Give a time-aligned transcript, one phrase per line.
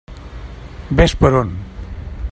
[1.01, 1.55] Ves per on!